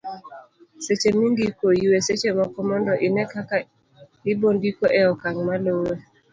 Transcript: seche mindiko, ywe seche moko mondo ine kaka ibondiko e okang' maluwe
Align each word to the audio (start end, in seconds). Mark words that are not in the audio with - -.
seche 0.85 1.09
mindiko, 1.19 1.65
ywe 1.83 1.97
seche 2.07 2.29
moko 2.37 2.57
mondo 2.69 2.93
ine 3.07 3.23
kaka 3.31 3.55
ibondiko 4.31 4.83
e 5.01 5.01
okang' 5.13 5.41
maluwe 5.47 5.93